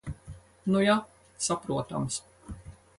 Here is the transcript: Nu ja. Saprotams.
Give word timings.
Nu 0.63 0.81
ja. 0.83 1.05
Saprotams. 1.37 2.23